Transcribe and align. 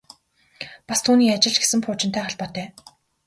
Бас 0.91 0.99
түүний 1.07 1.29
ажил 1.35 1.53
ч 1.55 1.57
гэсэн 1.61 1.79
пуужинтай 1.85 2.23
холбоотой. 2.23 2.65